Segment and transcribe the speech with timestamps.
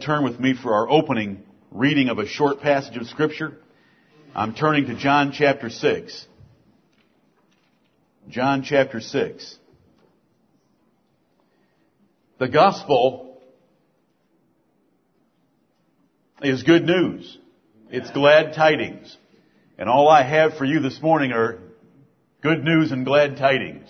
[0.00, 3.52] Turn with me for our opening reading of a short passage of scripture.
[4.34, 6.26] I'm turning to John chapter 6.
[8.28, 9.58] John chapter 6.
[12.38, 13.40] The gospel
[16.42, 17.38] is good news.
[17.88, 19.16] It's glad tidings.
[19.78, 21.60] And all I have for you this morning are
[22.42, 23.88] good news and glad tidings.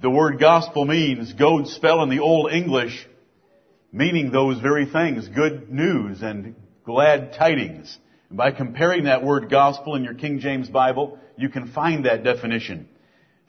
[0.00, 3.06] The word gospel means goad spell in the Old English
[3.96, 6.54] meaning those very things, good news and
[6.84, 7.96] glad tidings.
[8.28, 12.22] And by comparing that word gospel in your King James Bible, you can find that
[12.22, 12.90] definition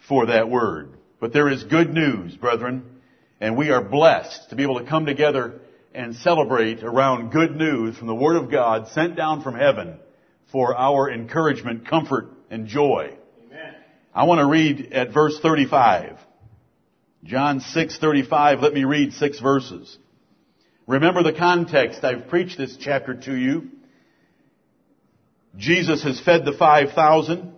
[0.08, 0.94] for that word.
[1.20, 3.02] But there is good news, brethren,
[3.42, 5.60] and we are blessed to be able to come together
[5.94, 10.00] and celebrate around good news from the Word of God sent down from heaven
[10.54, 13.18] for our encouragement, comfort, and joy.
[13.48, 13.76] Amen.
[14.16, 16.18] I want to read at verse 35.
[17.26, 18.62] John 6:35.
[18.62, 19.98] Let me read six verses.
[20.88, 22.04] Remember the context.
[22.04, 23.70] I've preached this chapter to you.
[25.58, 27.54] Jesus has fed the 5,000.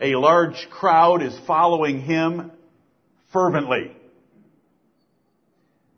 [0.00, 2.50] A large crowd is following him
[3.32, 3.92] fervently.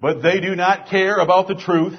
[0.03, 1.99] But they do not care about the truth,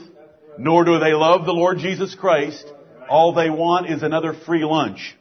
[0.59, 2.71] nor do they love the Lord Jesus Christ.
[3.09, 5.15] All they want is another free lunch.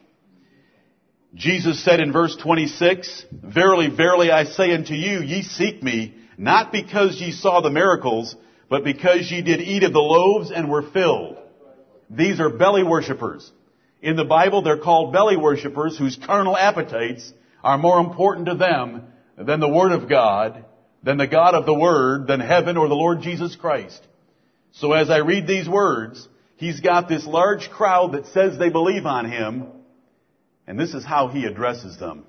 [1.34, 6.72] Jesus said in verse 26, Verily, verily, I say unto you, ye seek me, not
[6.72, 8.36] because ye saw the miracles,
[8.68, 11.38] but because ye did eat of the loaves and were filled.
[12.10, 13.50] These are belly worshippers.
[14.02, 19.04] In the Bible, they're called belly worshippers whose carnal appetites are more important to them
[19.38, 20.64] than the Word of God,
[21.02, 24.00] than the God of the Word, than heaven or the Lord Jesus Christ.
[24.72, 29.06] So as I read these words, he's got this large crowd that says they believe
[29.06, 29.68] on him,
[30.66, 32.24] and this is how he addresses them.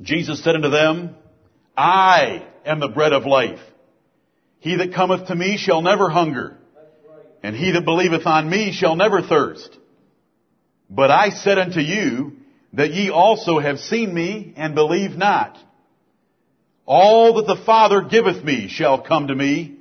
[0.00, 1.14] Jesus said unto them,
[1.76, 3.60] I am the bread of life.
[4.58, 6.58] He that cometh to me shall never hunger,
[7.42, 9.76] and he that believeth on me shall never thirst.
[10.90, 12.36] But I said unto you
[12.74, 15.56] that ye also have seen me and believe not.
[16.84, 19.76] All that the Father giveth me shall come to me,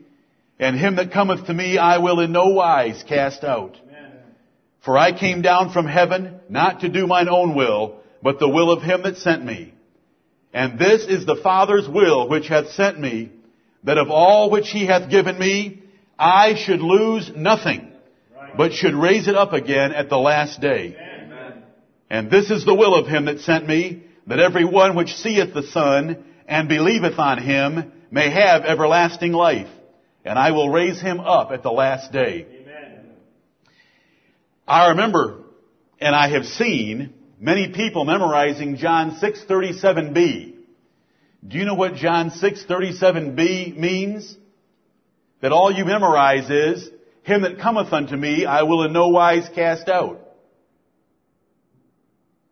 [0.59, 3.75] and him that cometh to me I will in no wise cast out.
[4.81, 8.72] For I came down from heaven not to do mine own will, but the will
[8.72, 9.73] of him that sent me.
[10.53, 13.31] And this is the Father's will which hath sent me,
[13.83, 15.83] that of all which he hath given me,
[16.17, 17.91] I should lose nothing,
[18.57, 20.95] but should raise it up again at the last day.
[20.95, 21.63] Amen.
[22.09, 25.53] And this is the will of him that sent me, that every one which seeth
[25.53, 29.69] the Son and believeth on him may have everlasting life,
[30.25, 32.45] and I will raise him up at the last day.
[32.61, 33.11] Amen.
[34.67, 35.43] I remember,
[35.99, 40.55] and I have seen, many people memorizing John 637b.
[41.47, 44.35] Do you know what John 6:37b means?
[45.41, 46.89] That all you memorize is,
[47.23, 50.19] Him that cometh unto me, I will in no wise cast out.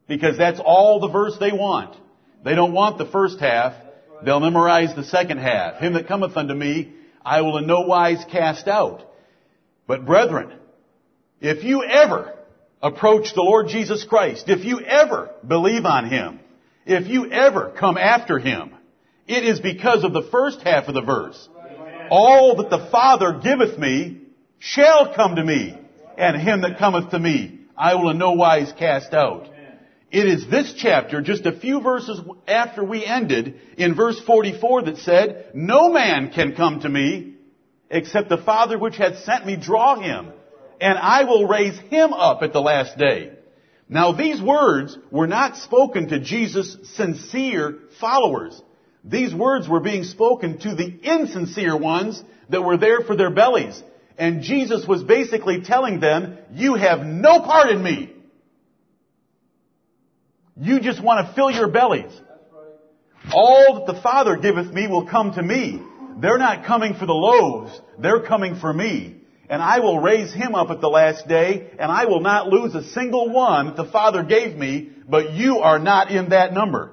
[0.07, 1.95] Because that's all the verse they want.
[2.45, 3.73] They don't want the first half.
[4.23, 5.81] They'll memorize the second half.
[5.81, 6.93] Him that cometh unto me,
[7.25, 9.03] I will in no wise cast out.
[9.85, 10.53] But brethren,
[11.41, 12.36] if you ever
[12.81, 16.39] approach the Lord Jesus Christ, if you ever believe on Him,
[16.85, 18.73] if you ever come after Him,
[19.27, 21.49] it is because of the first half of the verse.
[22.09, 24.21] All that the Father giveth me
[24.59, 25.77] shall come to me,
[26.17, 29.49] and him that cometh to me I will in no wise cast out.
[30.09, 34.97] It is this chapter, just a few verses after we ended, in verse 44 that
[34.99, 37.35] said, No man can come to me
[37.89, 40.31] except the Father which hath sent me draw him,
[40.81, 43.31] and I will raise him up at the last day.
[43.89, 48.61] Now these words were not spoken to Jesus' sincere followers.
[49.03, 53.81] These words were being spoken to the insincere ones that were there for their bellies.
[54.17, 58.13] And Jesus was basically telling them, you have no part in me.
[60.59, 62.11] You just want to fill your bellies.
[63.31, 65.81] All that the Father giveth me will come to me.
[66.19, 67.79] They're not coming for the loaves.
[67.99, 69.17] They're coming for me.
[69.49, 72.75] And I will raise him up at the last day, and I will not lose
[72.75, 76.91] a single one that the Father gave me, but you are not in that number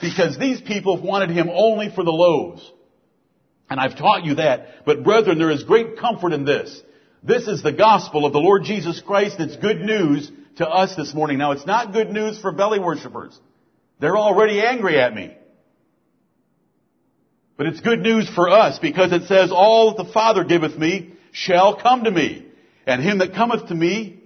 [0.00, 2.70] because these people wanted him only for the loaves.
[3.68, 4.84] And I've taught you that.
[4.84, 6.82] But brethren, there is great comfort in this.
[7.22, 9.36] This is the gospel of the Lord Jesus Christ.
[9.38, 11.38] It's good news to us this morning.
[11.38, 13.38] Now, it's not good news for belly worshippers.
[14.00, 15.36] They're already angry at me.
[17.56, 21.14] But it's good news for us because it says, all that the Father giveth me
[21.34, 22.46] shall come to me.
[22.86, 24.20] And him that cometh to me,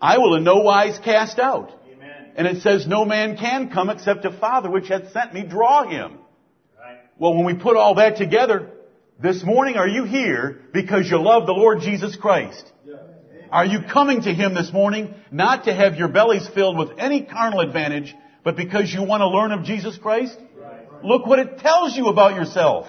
[0.00, 1.72] I will in no wise cast out.
[1.92, 2.32] Amen.
[2.36, 5.88] And it says, no man can come except the Father which hath sent me draw
[5.88, 6.18] him.
[6.78, 6.98] Right.
[7.18, 8.70] Well, when we put all that together,
[9.22, 12.64] This morning, are you here because you love the Lord Jesus Christ?
[13.52, 17.22] Are you coming to Him this morning not to have your bellies filled with any
[17.22, 18.12] carnal advantage,
[18.42, 20.36] but because you want to learn of Jesus Christ?
[21.04, 22.88] Look what it tells you about yourself.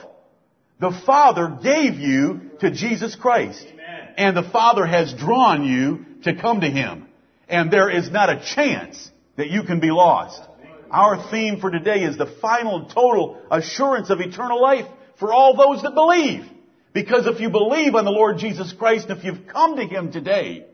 [0.83, 3.65] The Father gave you to Jesus Christ.
[4.17, 7.07] And the Father has drawn you to come to Him.
[7.47, 10.41] And there is not a chance that you can be lost.
[10.91, 14.85] Our theme for today is the final total assurance of eternal life
[15.21, 16.43] for all those that believe.
[16.91, 20.65] Because if you believe on the Lord Jesus Christ, if you've come to Him today,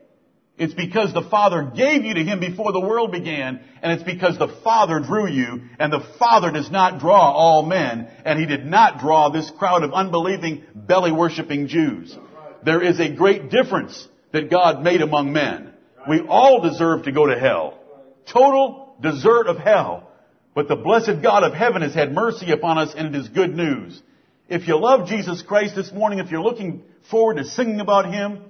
[0.58, 4.38] it's because the Father gave you to Him before the world began, and it's because
[4.38, 8.66] the Father drew you, and the Father does not draw all men, and He did
[8.66, 12.16] not draw this crowd of unbelieving, belly-worshipping Jews.
[12.62, 15.72] There is a great difference that God made among men.
[16.08, 17.78] We all deserve to go to hell.
[18.26, 20.10] Total desert of hell.
[20.54, 23.54] But the blessed God of heaven has had mercy upon us, and it is good
[23.54, 24.02] news.
[24.48, 28.40] If you love Jesus Christ this morning, if you're looking forward to singing about Him,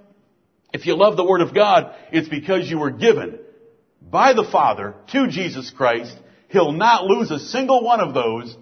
[0.72, 3.38] if you love the Word of God, it's because you were given
[4.00, 6.16] by the Father to Jesus Christ.
[6.48, 8.56] He'll not lose a single one of those.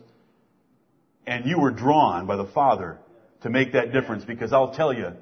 [1.26, 2.98] And you were drawn by the Father
[3.42, 5.12] to make that difference because I'll tell you,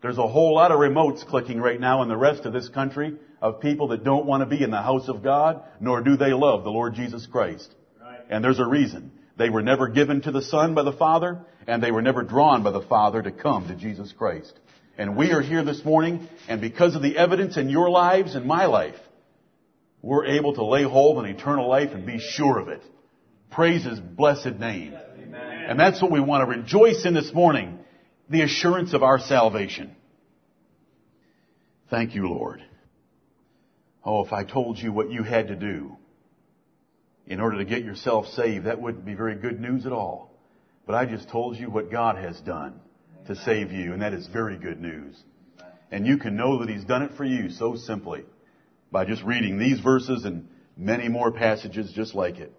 [0.00, 3.16] there's a whole lot of remotes clicking right now in the rest of this country
[3.42, 6.32] of people that don't want to be in the house of God, nor do they
[6.32, 7.74] love the Lord Jesus Christ.
[8.00, 8.20] Right.
[8.30, 9.10] And there's a reason.
[9.36, 12.62] They were never given to the Son by the Father, and they were never drawn
[12.62, 14.58] by the Father to come to Jesus Christ.
[14.98, 18.46] And we are here this morning, and because of the evidence in your lives and
[18.46, 18.96] my life,
[20.00, 22.82] we're able to lay hold on eternal life and be sure of it.
[23.50, 24.94] Praise His blessed name.
[25.22, 25.64] Amen.
[25.68, 27.78] And that's what we want to rejoice in this morning,
[28.30, 29.94] the assurance of our salvation.
[31.90, 32.62] Thank you, Lord.
[34.02, 35.96] Oh, if I told you what you had to do
[37.26, 40.32] in order to get yourself saved, that wouldn't be very good news at all.
[40.86, 42.80] But I just told you what God has done
[43.26, 45.22] to save you, and that is very good news.
[45.90, 48.24] And you can know that He's done it for you so simply
[48.90, 52.52] by just reading these verses and many more passages just like it.